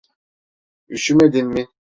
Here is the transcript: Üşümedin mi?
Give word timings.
Üşümedin 0.89 1.47
mi? 1.47 1.67